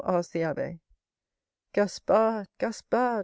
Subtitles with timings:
[0.03, 0.79] asked the abbé.
[1.73, 3.19] "Gaspard, Gaspard!"